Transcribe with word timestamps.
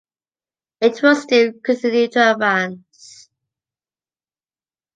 It 0.81 0.99
will 1.03 1.13
still 1.15 1.51
continue 1.63 2.07
to 2.07 2.31
advance. 2.31 3.29